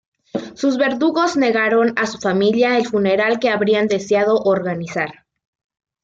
Sus 0.55 0.79
verdugos 0.79 1.37
negaron 1.37 1.93
a 1.95 2.07
su 2.07 2.17
familia 2.17 2.75
el 2.79 2.87
funeral 2.87 3.37
que 3.39 3.51
habrían 3.51 3.85
deseado 3.87 4.35
organizar. 4.45 5.27